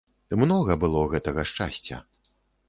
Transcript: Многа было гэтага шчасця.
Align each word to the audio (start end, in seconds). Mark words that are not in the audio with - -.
Многа 0.43 0.77
было 0.83 1.03
гэтага 1.11 1.45
шчасця. 1.51 2.01